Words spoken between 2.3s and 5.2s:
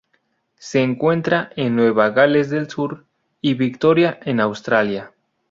del Sur y Victoria en Australia.